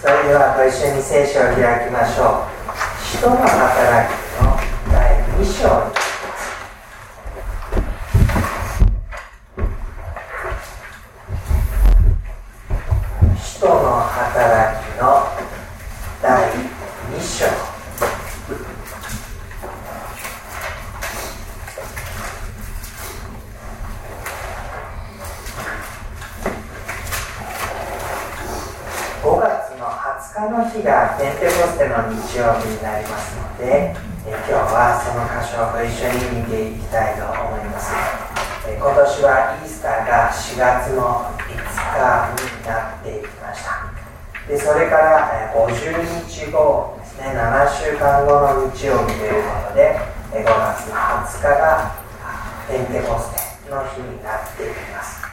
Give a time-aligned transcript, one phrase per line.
[0.00, 2.56] それではご一緒に聖書を開きましょう。
[3.16, 4.56] 人の働きの
[4.92, 6.05] 第2章
[45.76, 50.00] 10日後ですね、7週間後の日曜日ということで、
[50.32, 51.96] 5月20日が
[52.68, 53.30] ペンテコス
[53.64, 55.26] テの日になっています。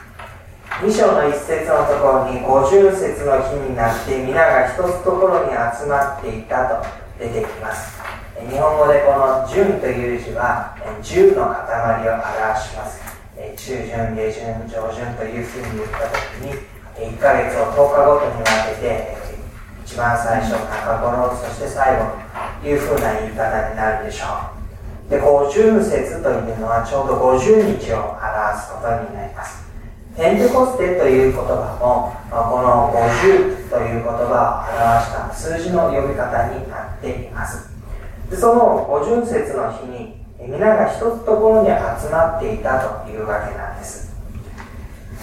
[0.82, 6.84] 2章の1節のところに50節の日になって皆が一つところに集まっていたと
[7.16, 8.02] 出てきます
[8.50, 13.00] 日本語でこの「順」という字は10の塊を表します
[13.56, 16.58] 中旬下旬上旬というふうに言った時に
[17.16, 19.23] 1ヶ月を10日ごとに分けて
[19.84, 22.04] 一番最初中頃そして最後
[22.62, 24.26] というふうな言い方になるでしょ
[25.08, 25.10] う。
[25.10, 29.62] で50節というのはちょうど50日を表すことになります。
[30.16, 37.68] ペンテコステという言葉もこの50という言葉を表した数字の呼び方になっています。
[38.30, 44.13] でその50節の日に皆が一つところに集まっていたというわけなんです。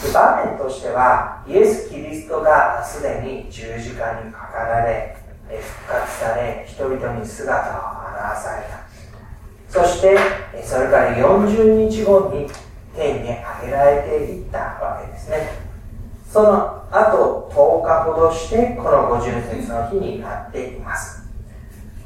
[0.09, 8.81] 場面としてはイエス・キリストがすでに十字架にかかられ復活され人々に姿を現された。
[9.69, 10.17] そして
[10.63, 12.47] それから40日後に
[12.95, 15.49] 天に上げられていったわけですね。
[16.29, 21.23] その後10日ほどしてこの50節の日になっています。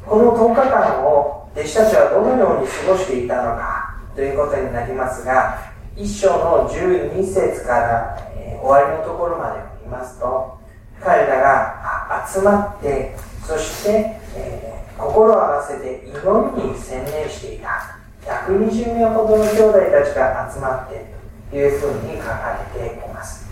[0.06, 10.60] この10日間を弟子たちはどのように過ごしていたのかということになりますが一章の12節から、えー、終わりのところまで見ますと
[11.02, 13.16] 彼らが集まって
[13.48, 18.00] そして、えー、心を合わせて祈りに専念していた。
[18.26, 21.06] 120名ほどの兄弟たちが集まって
[21.52, 23.48] というふうに書かれています。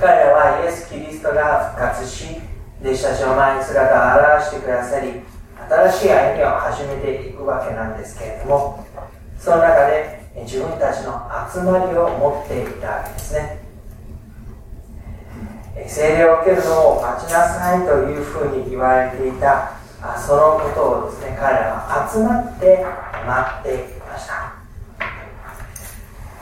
[0.00, 2.40] 彼らはイエス・キリストが復活し
[2.82, 5.12] 弟子たちの前に姿を現してくださり
[5.70, 8.84] 新しい歩みを始めていくわけなんですけれども
[9.38, 13.58] その中で自分たちの集まりを持っていたわけですね。
[15.86, 19.72] 聖霊を受けるのを待ちなさいというふうに言われていた
[20.18, 22.84] そのことをですね彼らは集まって
[23.26, 24.52] 待っていました。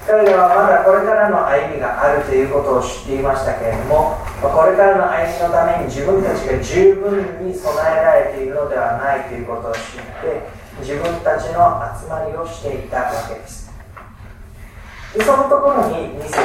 [0.06, 10.42] 彼らはまだこれからの歩みがあるということを知っていましたけれどもこれからの歩みのために自分たちが十分に備えられているのではないということを知って
[10.80, 13.69] 自分たちの集まりをしていたわけです。
[15.14, 16.38] でそのところに2節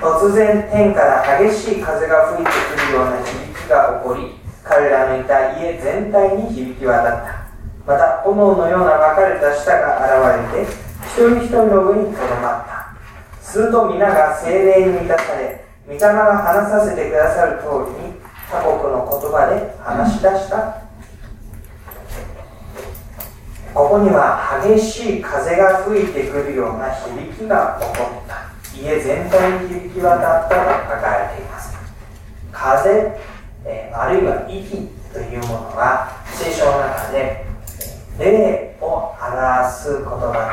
[0.00, 7.42] 突然天から激しい風が吹いてくるような響きが起こり彼らのいた家全体に響き渡った。
[7.86, 9.98] また炎のような分かれた舌が
[10.46, 10.70] 現れて
[11.06, 12.94] 一人一人の上にとどまった。
[13.40, 18.14] すると皆が精霊に満たされ御霊が話させてくださる通りに
[18.50, 20.81] 他国の言葉で話し出した。
[23.74, 28.52] ここには激しい風が吹いてくるような響きが起こった。
[28.76, 31.76] 家全体に響き渡ったと書かれています。
[32.50, 33.18] 風、
[33.64, 37.46] えあるいは息というものは聖書の中で
[38.18, 40.52] 霊を表す言葉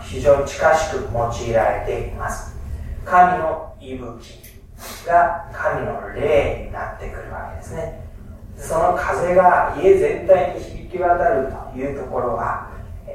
[0.00, 2.56] と非常に近しく用いられています。
[3.04, 8.03] 神の息吹が神の霊になってくるわけですね。
[8.58, 12.70] その風が家全体に響き渡るというところは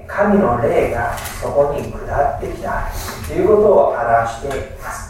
[0.08, 2.90] 神の霊がそこに下ってきた
[3.28, 5.10] ということを表しています。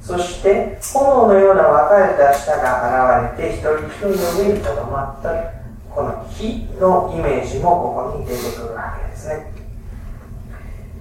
[0.00, 5.58] そして炎のような分かれた舌が現れて一人一人の上にとどまった
[5.90, 9.52] この火のイメージもここに出てくるわけですね。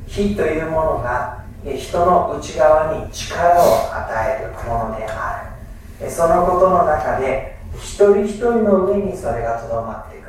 [0.08, 5.54] 火というものが人の内側に力を与えるものであ
[6.02, 6.10] る。
[6.10, 10.28] そのことの中で一人一人の上にそれがとどまっていく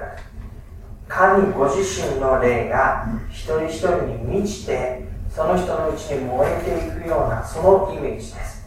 [1.08, 8.58] 神ご自身の霊が一人一人に満ちてその人のうちに燃えていくようなそのイメージです。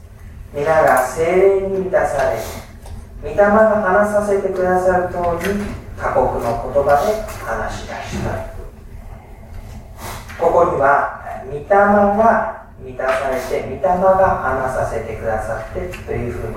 [0.53, 2.37] 皆が精霊に満たされ
[3.23, 5.15] 御霊が話させてくださる通
[5.47, 5.63] り
[5.97, 8.51] 他国の言葉で話し出した
[10.37, 16.55] ここには御霊が満たされて御霊が話させてくださってというふうに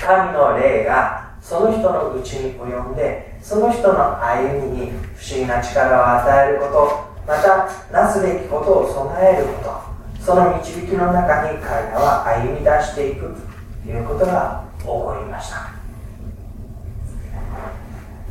[0.00, 13.36] 神の霊がその人のうちに及んでその人の歩みに不思議な力を与えることまたなすべきことを備えることその導きの中に彼らは歩み出していく
[13.84, 15.80] ということが起こりました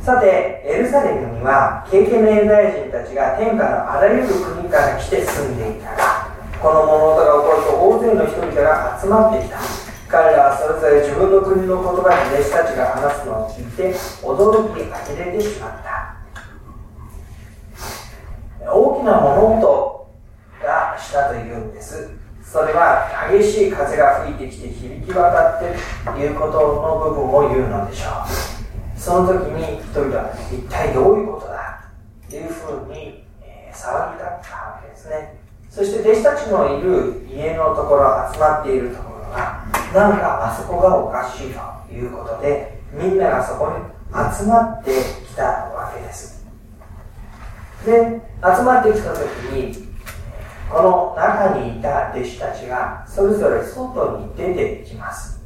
[0.00, 9.89] さて、エルサレムには経験のユダヤ人たちが天下のあらゆる国から来て住んでいたが、この物事が起こると大勢の人々が集まってきた。
[10.10, 13.94] 彼らはそれぞれ自分の国の言葉で弟子たちが話すのを聞いて、
[14.26, 16.18] 驚き呆れてしまった。
[18.66, 20.10] 大きな物音
[20.60, 22.10] がしたというんです。
[22.42, 25.78] それは激しい風が吹いてきて響き渡って
[26.18, 28.98] いることの部分を言うのでしょう。
[28.98, 31.88] その時に人々は一体どういうことだ
[32.28, 35.38] というふうに、え、騒ぎ立ったわけですね。
[35.70, 43.74] そして弟子たちのいる家のところ、集まっているところが、なんかあそこがおかしいということで、みんながそこに
[44.38, 44.92] 集まって
[45.26, 46.46] きたわけです。
[47.84, 49.20] で、集まってきた時
[49.52, 49.88] に、
[50.70, 55.40] この中にいた弟子たちが、それぞれ外に出てきます。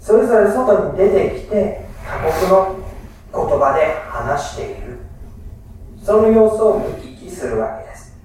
[0.00, 2.76] それぞれ外に出てきて、他国の
[3.32, 4.98] 言葉で話している。
[6.02, 8.16] その様子を見聞きするわけです。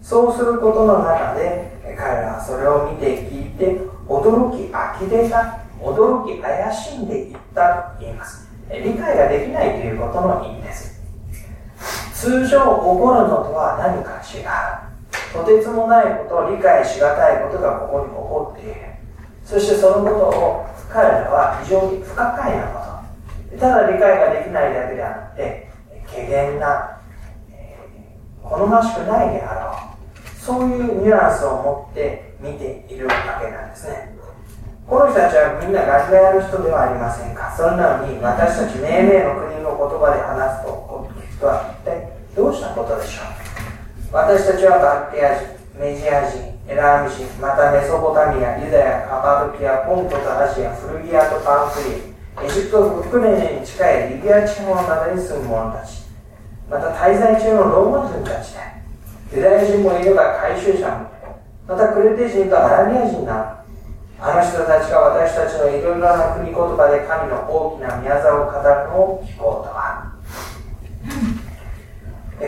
[0.00, 8.46] そうすることの中で、彼らはそれを見て聞いて、驚き呆れた、驚き怪しんでいったと言います。
[8.70, 11.00] 理解ができないということの意味です。
[12.14, 14.92] 通常起こるのとは何か違う。
[15.32, 18.80] とてつもないこと理解しがたいことがここに起こっている。
[19.44, 22.78] そしてそのことを彼らは非常に不可解なこ
[23.50, 23.58] と。
[23.58, 25.70] ただ理解ができないだけではなくて、
[26.14, 27.00] 怪げな、
[27.50, 27.78] え、
[28.42, 29.92] 好ましくないであろう。
[30.38, 34.18] そういうニュアンスを持って見ているわけなんですね。
[34.82, 37.54] この人たちはみんなガリガヤの人ではありませんか？
[37.56, 40.74] それなのに私たち命名の国の言葉で話すと
[41.14, 44.12] 聞くとは一体どうしたことでしょう？
[44.12, 53.80] 私たちはバッテア人、メジア人、エラーミ人、またメソポタミア、ユダヤ、カパドキア、ポントとアジア、フルギアとパンフリー、エジプト北連に近
[54.10, 56.04] いリビア地方の中に住む者たち、
[56.68, 58.52] また滞在中のローマ人たち
[59.30, 61.08] で、ユダヤ人もいれば回収者も、
[61.72, 63.64] またクレテ人とアラビア人な
[64.20, 70.12] あの人たちが私たちのいろいろな国言葉で神の大きな宮沢を語るのを聞こうとは。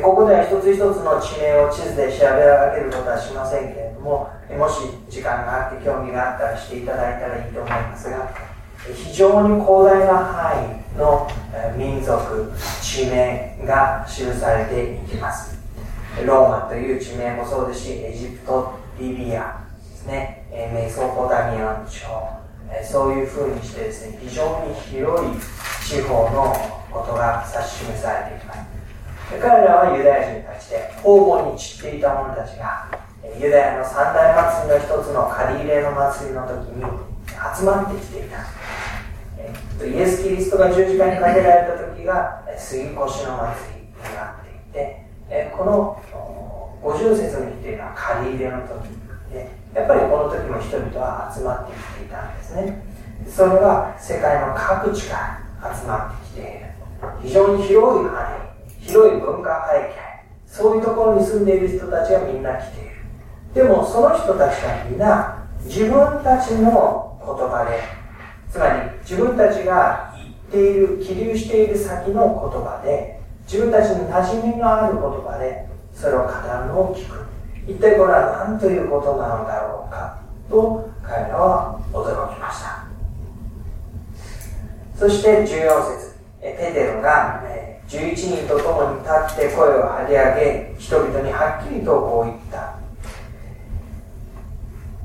[0.03, 4.29] ここでは一つ一つの地名を地図で調べ上げることはしませんけれども、
[4.59, 8.29] もし時間があって興味があったらしていただいたらいいと思いますが、
[8.93, 11.31] 非常に広大な範囲の
[11.79, 15.57] 民族、地名が記されていきます。
[16.27, 22.41] ローマという地名もそうですし、エジプト、リビアですね、えメソポタミアン朝、
[22.83, 25.31] そういうふうにしてですね、非常に広い
[25.87, 26.55] 地方の
[26.91, 28.61] ことが指し示されています。
[29.41, 32.89] 彼らはユダヤ人たちで、方々に散っていた者たちが、
[33.41, 36.85] ユダヤの三大祭りの一つのカリーレの祭りの時に
[37.57, 38.47] 集まってきていた。
[39.85, 43.27] イエス・キリストが十字架にかけられた時が杉越の祭
[43.75, 46.01] りになっていて、この
[46.85, 48.93] 五十節の日というのは借り入れの時
[49.33, 52.85] で、やっぱりこの時も人々は集まってきていたんですね。
[53.27, 56.67] それは世界の各地から集まってきている。
[57.23, 58.37] 非常に広い範
[58.69, 59.95] 囲、広い文化背景、
[60.47, 62.91] そういうところに住んでいる人たちがみんな来ている。
[63.55, 67.81] でもその人たちがみんな自分たちの言葉で
[68.51, 77.25] つまり自分たちが言っている起立している先の言葉で自分たちに馴染みのある言葉でそれを語るのを聞く。
[77.67, 80.19] 一体これは何ということなのだろうか。
[80.51, 82.85] と彼らは驚きました。
[84.99, 85.47] そして14
[85.99, 87.43] 節ペテロが
[87.89, 92.79] 11人と共に立って声を張り上げ人々にはっきりとこう言った。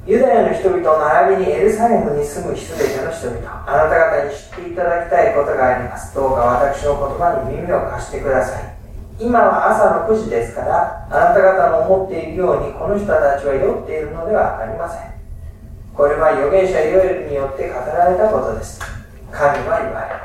[0.05, 6.15] ユダヤの人々並びにエルサレムに住むすべての人々、あなた方に知っていただきたいことがあります。
[6.15, 8.78] どうか私の言葉に耳を貸してください。
[9.19, 15.11] 今は朝の9時ですから、あなた方の思っているように、この人たちは酔っているのではありません。
[15.93, 18.79] これは預言者ヨエルによって語られたことです。
[19.29, 20.15] 神は言われ、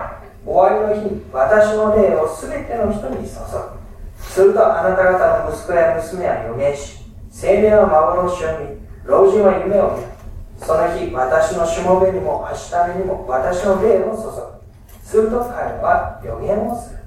[0.47, 3.83] 終わりの日に私の霊をすべての人に注ぐ。
[4.23, 7.03] するとあなた方の息子や娘は預言し、
[7.35, 10.09] 青年は幻を見、老人は夢を見る。
[10.57, 14.55] その日、私のしもべにも明日にも私の霊を注ぐ。
[15.03, 17.04] すると彼は予言をする。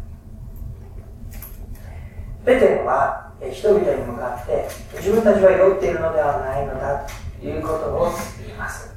[2.48, 8.96] ペテロは人々に向かって自分たちは酔っているのではないのだということを言います。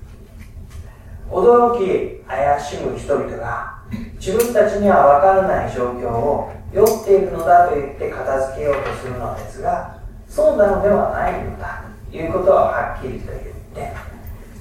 [1.28, 3.82] 驚き怪しむ人々が
[4.20, 13.42] 自分たちには分からない状況を酔っているのだと言って片付けようとするのですがそうなのではないのだということははっきりと言っ
[13.74, 13.92] て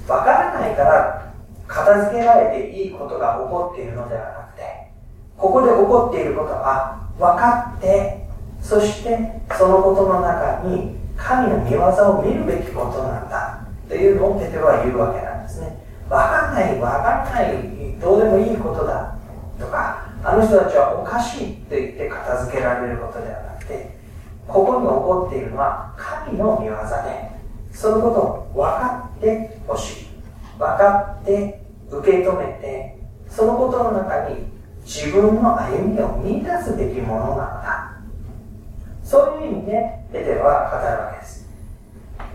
[0.06, 1.32] 分からないから
[1.68, 4.90] 片付けられていいことが起こっているのではなくて
[5.38, 8.29] ここで起こっていることは分かって
[8.60, 15.78] そしてそのことの中に神の見業を見るべきことなんだというのをペテロは言うわけなんですね。
[16.08, 19.16] 分かんない分かんないどうでもいいことだ。
[19.58, 23.98] とかあの人たちはおかしいと言って片付けられることではなくて
[24.48, 27.30] ここに起こっているのは神の見業で
[27.72, 30.06] そのことを分かってほしい。
[30.58, 32.98] 分かって受け止めて
[33.28, 34.46] そのことの中に
[34.84, 37.99] 自分の歩みを見出すべきものなのだ。
[39.10, 41.50] そういう意味でペテロは語るわけです。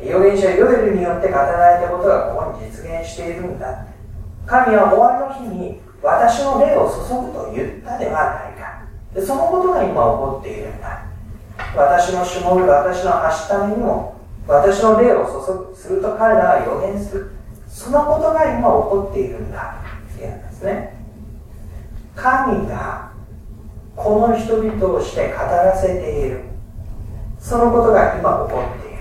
[0.04, 3.88] 預言者ヨエルによって語られたことがここに実現しているんだ。
[4.46, 8.84] 神は終わりの日に私の霊を注ぐと言ったではないか。
[9.26, 11.06] そのことが今起こっているんだ。
[11.78, 17.32] 私のしもべ私の明日にも私の霊を注ぐすると彼らは予言する。
[17.70, 19.76] そのことが今起こっているんだ。
[20.14, 20.94] というんですね。
[22.18, 23.12] 神が
[23.96, 26.55] この人々をして語らせている。
[27.46, 28.98] そのことが今起こっている。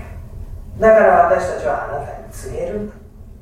[0.79, 2.93] だから私たちはあなたに告げると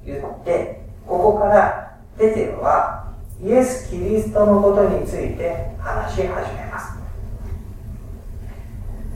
[0.06, 3.12] 言ってここからペテロは
[3.44, 6.98] イエス・キリストのことについて話し始めます。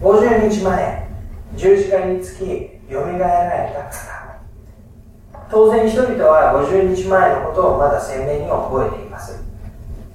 [0.01, 1.08] 50日前
[1.56, 2.44] 十字架につき
[2.91, 3.91] よみがえられた方
[5.50, 9.41] 当然人々は50日前のことをまだ鮮明に覚えています。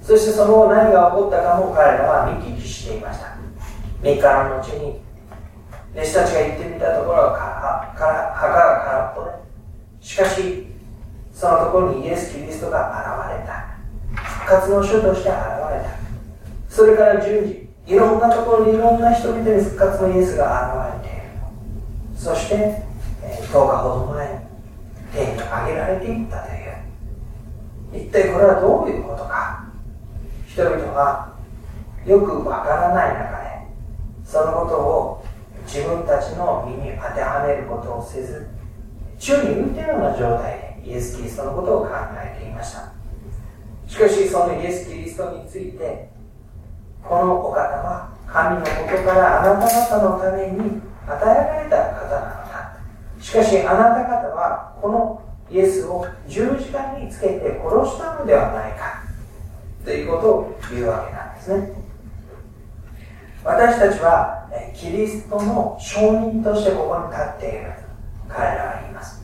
[0.03, 3.35] そしてその後何が起こったかも彼らは見聞きしていました。
[4.03, 5.01] 3日の後に
[5.95, 9.31] 弟子たちが行ってみたところは墓が空っぽで
[10.01, 10.67] しかし
[11.33, 13.73] そのところにイエス・キリストが現れた。
[14.13, 15.33] 復活の主として現れ
[15.83, 15.89] た。
[16.69, 21.25] それから順次いろんなところにいろんな人々に復活のイエスが現れている。
[22.15, 22.55] そして、
[23.23, 24.39] え10日ほど前に
[25.11, 28.05] 天に上げられていったという。
[28.05, 29.65] 一体これはどういうことか。
[30.47, 31.33] 人々は
[32.05, 33.67] よくわからない中で
[34.23, 35.25] そのことを
[35.65, 38.47] 自分たちの身に当てはめることをせず
[39.17, 42.91] 宙に浮いているような状態でイエス・キリストのことを考えていました。
[43.87, 46.09] しかしそのイエス・キリストについて
[47.03, 48.71] このお方は神のもと
[49.03, 52.77] からあなた方のために与えられた方なのだ。
[53.19, 59.03] しかしあなた方はこのイエスを十字架につけて殺したのではないか。
[59.85, 61.82] ということを言うわけなんですね。
[63.43, 65.99] 私たちはキリストの証
[66.31, 67.73] 人としてここに立っている。
[68.29, 69.21] 彼らは言います。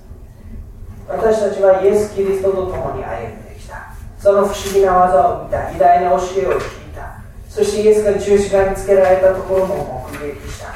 [1.08, 3.94] 私たちはイエス・キリストと共に歩んできた。
[4.20, 5.72] その不思議な技を見た。
[5.72, 7.22] 偉大な教えを聞いた。
[7.48, 10.68] そしてイエスが十字架につけられたところも目撃した。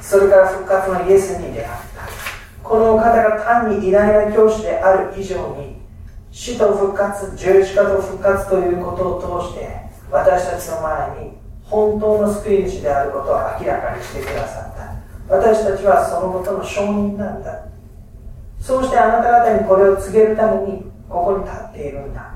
[0.00, 1.84] それから復活のイエスに出会った。
[2.62, 5.76] このお方が単に偉大な教師である以上に
[6.30, 9.68] 死と復活十字架と復活ということを通して
[10.10, 11.43] 私たちの前に
[11.74, 15.34] 本当の救い主であることを明らかにしてくださった。
[15.34, 17.66] 私たちはそのことの証人なんだ。
[18.60, 22.34] そうしてあなた方にこれを告げるためにここに立っているんだ。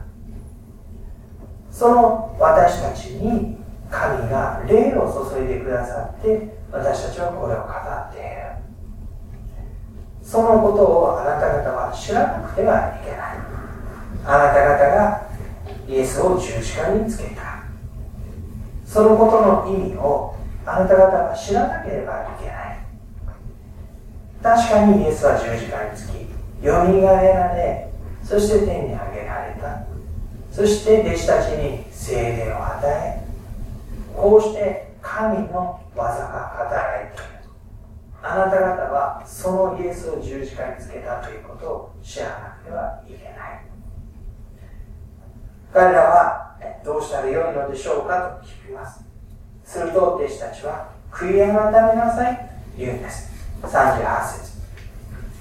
[1.71, 3.57] その私たちに
[3.89, 8.29] 神が霊を注いでくださって私たちはこれを語っている。
[10.21, 13.39] そのことをあなた方は知らなくてはいけない。
[14.27, 15.29] あなた方が
[15.87, 17.58] イエスを十字架につけた。
[18.99, 20.35] そのことの意味を
[20.67, 22.79] あなた方は知らなければいけない。
[24.43, 27.93] 確かにイエスは十字架につきよみがえられ
[28.25, 29.87] そして天に上げられた。
[30.51, 33.25] そして弟子たちに精霊を与え
[34.17, 37.39] こうして神の技が働いている。
[38.21, 43.65] あなた方はそのイエスを十字架につけたということを知らなくてはいけない。
[45.73, 46.48] 彼らは
[46.85, 49.05] どうしたらよいのでしょうかと聞きます。
[49.65, 52.43] すると弟子たちは悔い改めなさいと
[52.79, 53.31] 言うんです。
[53.63, 54.59] 38節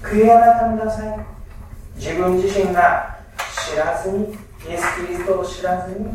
[0.02, 1.26] 悔い改めなさい
[1.96, 3.18] 自分自身が
[3.70, 4.36] 知らずに
[4.68, 6.06] イエス・キリストを知らずに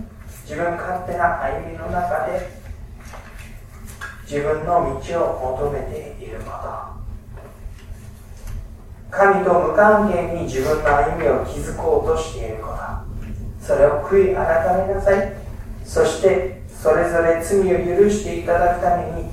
[0.43, 2.49] 自分勝手な歩みの中で
[4.23, 6.93] 自分の道を求めていること。
[9.11, 13.02] 神と無関係に自分の歩みを築こうとしていること。
[13.65, 15.33] それを悔い改めなさい。
[15.85, 19.29] そしてそれぞれ罪を許していただくために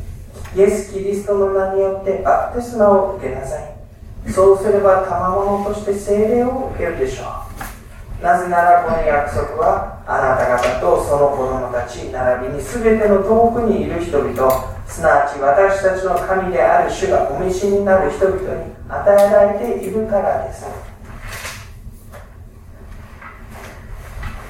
[0.55, 3.75] イエス・キリストの名によってバプテスマを受けなさい。
[4.31, 7.25] そうすれば賜物として聖霊を受けるでしょ
[8.23, 8.25] う。
[8.25, 20.89] なぜならこの約束はあなた方とその子供たち並びに全ての遠くにいる人々すなわち私たちの神である主がお召しになる人々に与えられているからです。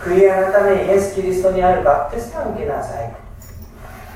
[0.00, 3.14] 悔い改めイエス・キリストにあるバプテスマを受けなさい。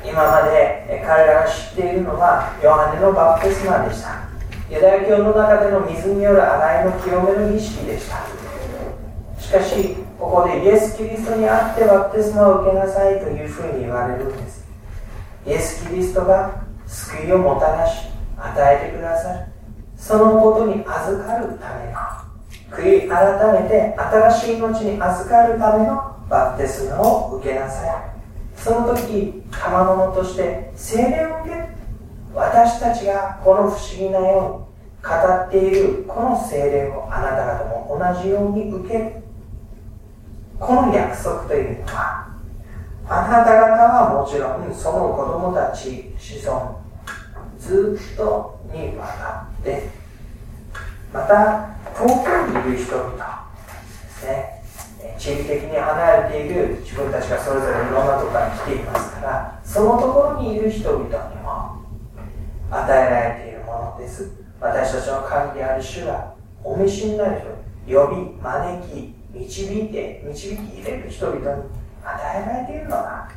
[0.05, 4.25] 今まで彼らが知っているのはヨハネのバプテスマでした。
[4.71, 8.17] ユダヤ教の中での水による洗いの清めの儀式でした。
[9.41, 14.65] しかしここでイエス・キリストにあってバプテスマを受けなさいというふうに言われるんです。
[15.47, 19.41] イエス・キリストが救いをもたらし与えてくださる。
[19.97, 22.24] そのことに預かるための。
[22.77, 28.15] 悔い改めて新しい命に預かるためのバプテスマを受けなさい。
[28.57, 31.69] その時賜物として精霊を受け
[32.35, 34.67] 私たちがこの不思議なよ
[35.03, 39.13] うに語っているこの精霊をあなた方も同じように受ける
[40.59, 42.29] この約束というのは
[43.07, 46.81] あなた方はもちろんその子供たち子孫
[47.59, 49.91] ずっとにわたって
[51.15, 52.29] また遠く
[52.67, 54.65] にいる人々ですね
[55.17, 61.85] 地理的に離れている自分たちがそれぞれいろんなところに来ていますからそのところにいる人々にも
[62.69, 64.33] 与えられているものです。
[64.61, 67.43] 私たちの神である主がお召しになる
[67.87, 71.45] 人呼び招き導いて導き入れる人々に
[72.03, 73.31] 与えられているのだ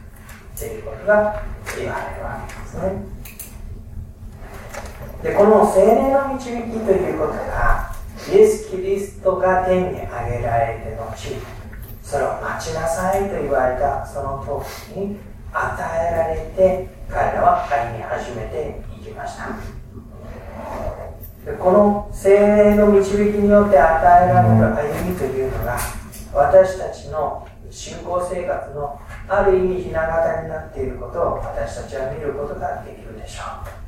[0.58, 1.44] ということが
[1.78, 3.17] 言われるわけですね。
[5.24, 7.92] でこの精霊の導きということが
[8.32, 11.14] イエス・キリストが天に上げられて後
[12.04, 15.18] それを待ちなさいと言われたその時に
[15.52, 19.48] 与えられて彼らは歩み始めていきました。
[21.60, 25.78] この精霊の導きによって与えられる歩みというのが
[26.34, 33.87] 私たちの信仰生活のある意味ひな形になっていることを私たちは見ることができるでしょう。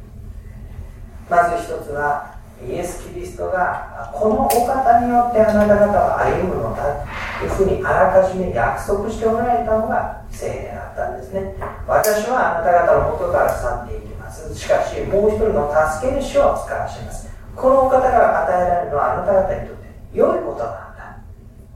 [1.29, 2.35] まず一つは
[2.67, 7.05] イエス・キリストがこのお方によってあなた方は歩むのだ
[7.39, 11.55] というふうにあらかじめ約束しておられたのが聖霊だったんですね。
[11.87, 14.53] 私はあなた方の元から去っていきます。
[14.53, 17.29] しかしもう一人の助け主を使わします。
[17.55, 21.21] このお方が与えられるのはあなた方にとって良いことなんだ。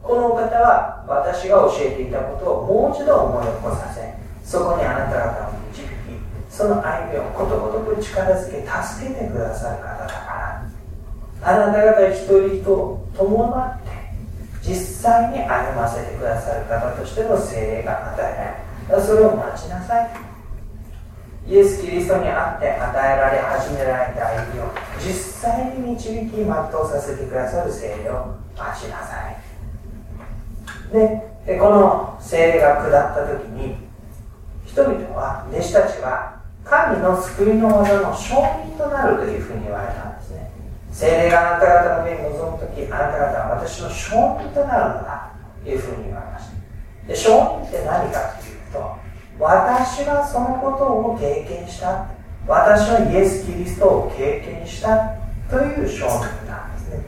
[0.02, 4.04] このお方は私が教えていたことをもう一度思い起こさせ
[4.44, 5.63] そこにあなた方を
[6.56, 10.70] その歩みをことごとく力づけ助けてくださる方だから
[11.42, 13.90] あなた方一人一人と伴って
[14.62, 20.10] 実際に歩ませてくださる方としての精霊が与えられそれを待ちなさい。
[21.46, 29.38] イエス・キリストにあって与えられ始められた歩みを実際に導き全うさせてくださる精霊を待ちなさい。
[30.94, 33.76] でこの精霊が下った時に
[34.66, 40.50] 人々は弟子たちは神の救いの技の証人となるというふうに言われたんですね。
[40.92, 45.32] 精霊があなた方の上に臨む時あなた方は私の証人となるのだ
[45.64, 46.54] というふうに言われました。
[47.08, 48.96] で証人って何かというと
[49.40, 52.08] 私はそのことを経験した。
[52.46, 55.16] 私はイエス・キリストを経験した
[55.50, 57.02] という証人なんですね。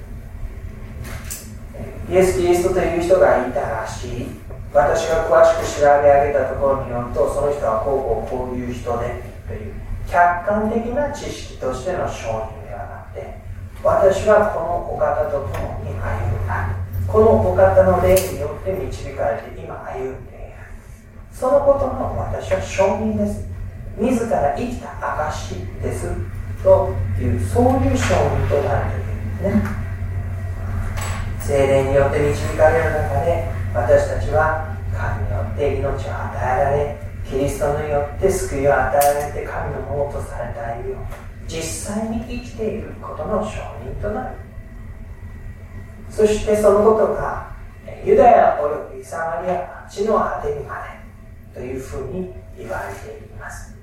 [2.09, 4.27] イエス・キリストという人がいたらしい。
[4.73, 9.73] 私が詳しく調べ上げたところによるとその人はこうこうこういう人でという
[10.07, 13.39] 客観的な知識としての証人ではなくて
[13.83, 20.55] 私はこのお方と共に歩んだこのお方の霊によって導かれて今歩んでいる。
[21.31, 23.47] そのことの私は証人です。
[23.97, 26.09] 自ら生きた証です。
[26.63, 29.85] というそういう証人となるというんですね。
[31.39, 40.93] 精霊によって導かれる中で私たちは神によって命を与えられキリストによって救いを与えられて神のものとされた歩み。
[40.93, 40.97] を
[41.47, 44.35] 実際に生きていることの証人となる。
[46.09, 47.51] そしてそのことが
[48.03, 50.75] ユダヤおよびサマリア地の果てにま
[51.53, 53.75] でというふうに言われています。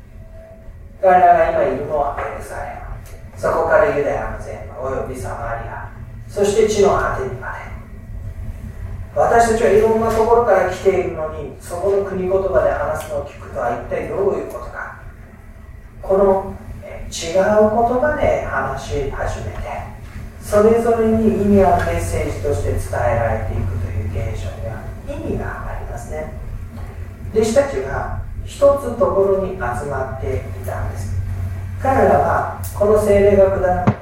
[1.01, 3.39] 彼らが今いるのはエルサレム。
[3.39, 5.91] そこからユダヤの全部およびサマリア。
[6.29, 7.72] そして地の果てにまで。
[9.15, 15.03] 私たちはいろんなところから来ているのにそこの国言葉で話すのを聞くとは一体どういうことか。
[16.03, 16.55] この
[17.13, 19.61] 違う言葉で話し始めて
[20.41, 26.33] それぞれに意味あるメッセージとして伝えられていくという現象には意味がありますね。
[27.35, 29.59] 弟子たちが一つところに集
[29.91, 31.13] まっていたんです。
[31.83, 33.99] 彼らはこの精霊が下られて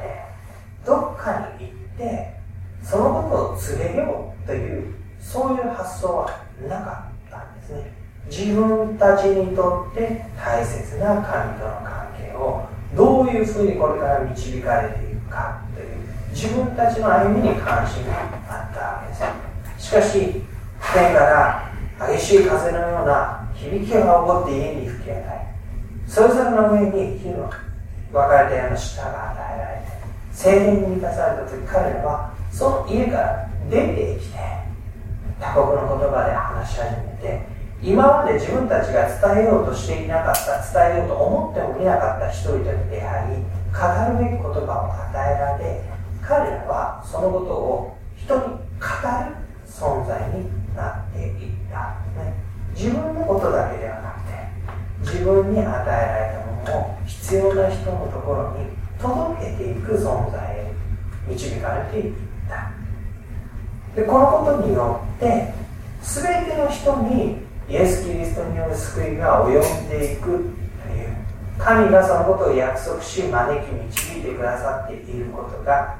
[0.87, 2.35] どっかに行って
[2.83, 5.00] そのことを告げようという
[5.31, 7.93] そういう発想はなかったんですね。
[8.29, 12.67] 自分たちにとって大切な神との関係を
[12.97, 15.89] どういうふうにこれから導かれていくかという
[16.31, 19.15] 自分たちの歩みに関心があったわけで
[19.79, 19.87] す。
[19.87, 20.43] しかし
[20.93, 21.71] 天から
[22.13, 25.23] 激しい風のような響きが起こって家に吹き当たり
[26.09, 27.49] それぞれの上に火の
[28.11, 29.87] 分かれたような舌が与えられて
[30.33, 34.70] 精霊に満たされた時彼らはその家から出てきて
[35.41, 37.43] 他国の言葉で話し始めて
[37.83, 43.81] 今まで自分たちが伝えようとしていなかった伝えようと思ってもみなかった人々に出会い語
[44.13, 45.81] るべき言葉を与えられ
[46.21, 50.45] 彼らはそのことを人に語る存在に
[50.77, 51.97] なっていった。
[52.21, 52.35] ね。
[52.75, 60.73] 自分のことだけではなくて自分に与えられたものを必要な人のところに届けていく存在へ
[61.27, 62.15] 導かれていっ
[62.49, 62.80] た。
[63.95, 65.53] でこのことによって
[66.03, 67.37] 全ての人に
[67.69, 70.51] イエス・キリストによる救いが及んでいくという
[71.59, 75.97] 神がそのことを約束し招き導いてくださっていることが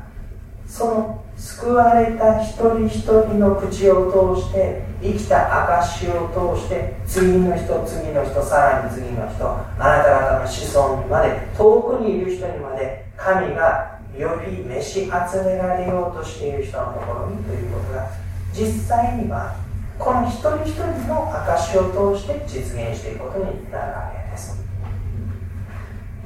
[0.67, 18.09] その救われた一人一人の口を通して生きた証を通して次の人次の人さらに次の人あなた方の子孫にまで遠くにいる人にまで神がより召し集められようとしている人のところにということが
[18.53, 19.57] 実際には
[19.99, 24.59] この一人一人の証を通して実現していくことになるわけです。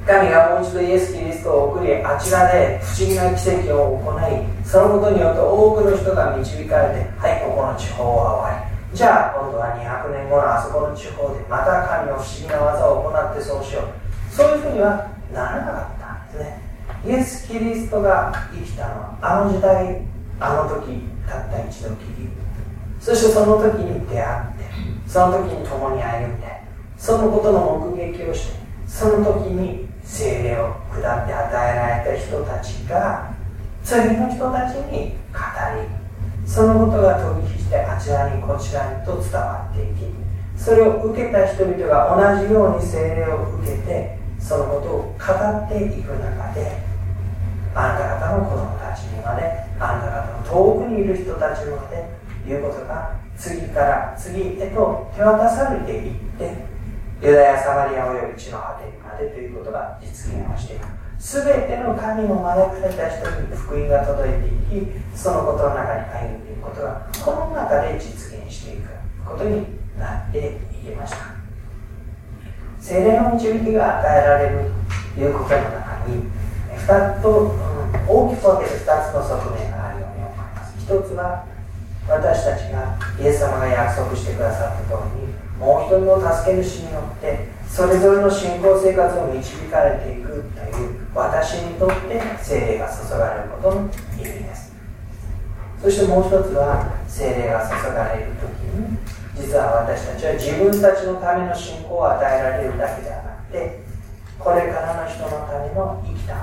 [0.07, 8.97] 神がもう一度イエス・キリストを送りあちらで不思議な奇跡を行いそのことによって多くの人が導かれてはいここの地方は終わり。
[8.97, 14.35] じゃあ今度は200年後のあそこの地方でまた神の不思議な技を行ってそうしよう。
[14.35, 16.64] そういうふうにはならなかったんですね。
[17.07, 19.01] イエス・キリストが生きたの。
[19.03, 20.03] はあの時代
[20.41, 22.29] あの時たった一度きり。
[23.05, 24.65] そしてその時に出会って
[25.07, 26.47] その時に共に歩んで
[26.97, 33.35] そのことの目撃をしてその時に精霊を下って与えられた人たちが
[33.83, 35.39] 次の人たちに語
[35.83, 40.05] りそのことが飛び火してあちらにこちらにと伝わっていき
[40.57, 46.94] それを受けた人々が同じように精霊を受けてそのことを語っていく中で
[47.75, 49.43] あなた方の子供たちにまで
[49.79, 52.09] あなた方の遠くにいる人たちまで
[52.47, 56.55] いうことが次から次へと手渡されていって
[57.23, 60.85] ユダヤ・サマリアおよび地の果てにまでということが実現をしている
[61.19, 64.33] 全ての神の招かれた人に福音が届い
[64.71, 69.05] ていきそのことの中に歩んでいくことがこの中で実現していく。
[69.25, 69.65] ことに
[69.99, 71.35] なっていきました。
[72.79, 74.71] 精霊の導きが与えられる
[75.15, 76.25] ということの中に
[76.85, 77.55] 2つと、
[78.07, 81.47] 大きく分けて2つの側面があるように思います一つは
[82.09, 94.75] 私たちがイエス様が約束してくださった通りにもう一人の助け主によってそれぞれの信仰生活を導かれていくという私にとって精霊が注がれることの意味です。
[95.81, 98.33] そしてもう一つは精霊が注がれる。
[98.35, 98.99] 時に
[99.35, 103.84] 実は私たちは自分たちのための信仰を与えられるだけではなくて
[104.39, 106.35] これからの人のための生きた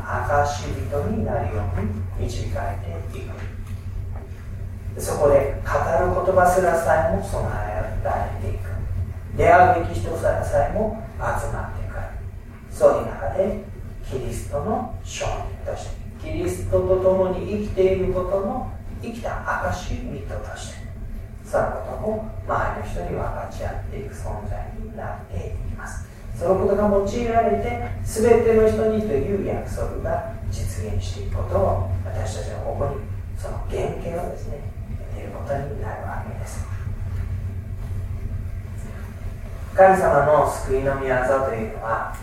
[0.45, 1.82] 証人になるよう
[2.19, 5.01] に導かれていく。
[5.01, 8.69] そこで語る言葉すらさえも備えられていく。
[9.38, 12.01] 出会うべき人さえも集まってくる。
[12.69, 13.63] そういう中で
[14.10, 20.82] キリストの証人としてキリストと共に生きていることの生きた証人として
[21.45, 26.11] そのことも周りの人に分かち合っていく存在になっていきます。
[26.41, 27.69] そのことが用いられて
[28.04, 32.95] 全ての人にという約束が実現していくことを私たちはここに
[33.38, 34.58] その原型をですね
[35.13, 36.65] 得ることになるわけです。
[39.75, 41.13] 神様の救いの御業
[41.45, 42.17] というのは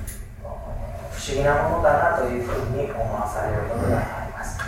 [1.12, 4.58] 不思議なものだなというふうに思わされることがあります。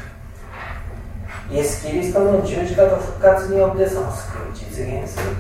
[1.51, 5.35] イエス・キリストの十字架と復活によってその救いを実現する。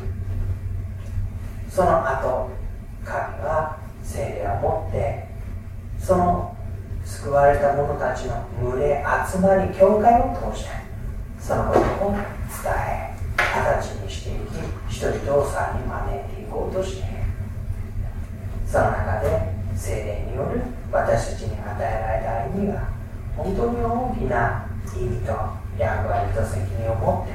[1.71, 2.51] その後
[3.05, 3.79] 神は
[4.11, 5.29] 聖霊を持って
[6.01, 6.57] その
[7.05, 10.71] 救われた者たちの群れ集まり教会を通して
[11.39, 12.21] そのことを伝
[12.75, 14.33] え形にしてい
[14.91, 17.09] き人々をさらに招いていこうとしている。
[18.67, 20.61] その中で精霊による
[20.93, 22.89] 私たちに与えられた歩みが
[23.37, 25.33] 本当に大きな意味と
[25.79, 27.33] 役割と責任を持って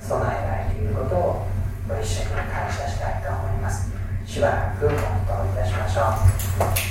[0.00, 1.46] 備えられていることを
[1.88, 3.97] ご一緒に感謝したいと思います。
[4.28, 6.02] しばらく黙祷いたしましょ
[6.84, 6.88] う。